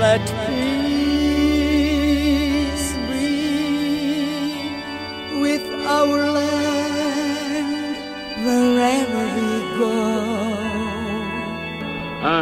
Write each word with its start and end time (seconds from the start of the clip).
let 0.00 0.26
peace 0.46 1.76
be 3.08 4.60
with 5.40 5.66
our 5.86 6.18
land 6.38 7.96
wherever 8.44 9.24
we 9.36 9.50
go. 9.78 9.94
A 12.22 12.36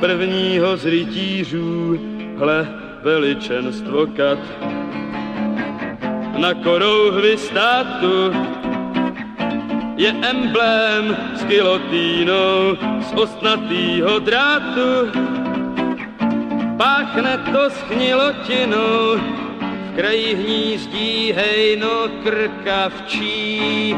prvního 0.00 0.76
z 0.76 0.84
rytířů, 0.86 1.98
hle, 2.38 2.68
veličenstvo 3.02 4.06
kat. 4.06 4.38
Na 6.38 6.54
korouhvi 6.54 7.38
státu 7.38 8.32
je 9.96 10.14
emblém 10.22 11.16
s 11.34 11.44
gilotínou 11.44 12.76
z 13.00 13.12
ostnatýho 13.12 14.18
drátu. 14.18 15.10
Páchne 16.76 17.40
to 17.52 17.72
s 17.72 17.78
chnilotinou, 17.88 19.16
v 19.16 19.88
kraji 19.96 20.34
hnízdí 20.36 21.32
hejno 21.32 22.20
krkavčí. 22.20 23.96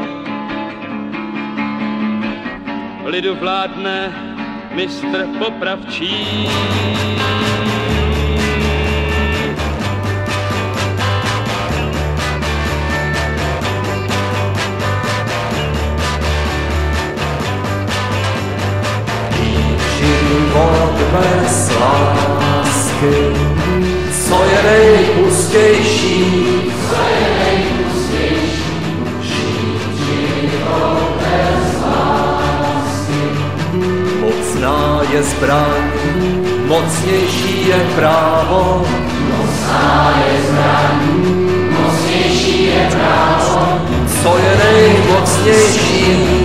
Lidu 3.03 3.35
vládne 3.35 4.15
mistr 4.71 5.27
popravčí. 5.35 6.47
život 19.99 20.95
bez 21.11 21.69
lásky, 22.99 23.15
co 24.27 24.43
je 24.43 24.63
nejpustější. 24.63 26.35
Co 26.89 26.95
je 26.95 27.27
nejpustější? 27.39 28.63
Žít 29.21 30.51
bez 31.19 31.81
lásky. 31.85 33.21
Mocná 34.21 35.01
je 35.13 35.23
zbraň, 35.23 35.91
mocnější 36.65 37.67
je 37.67 37.79
právo. 37.95 38.85
Mocná 39.37 40.13
je 40.25 40.41
zbraň, 40.49 40.99
mocnější 41.69 42.65
je 42.65 42.89
právo. 42.91 43.79
Co 44.23 44.37
je 44.37 44.57
nejmocnější? 44.63 46.39